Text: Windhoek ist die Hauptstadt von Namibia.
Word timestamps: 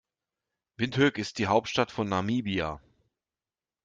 Windhoek 0.77 1.19
ist 1.19 1.37
die 1.37 1.45
Hauptstadt 1.45 1.91
von 1.91 2.09
Namibia. 2.09 2.81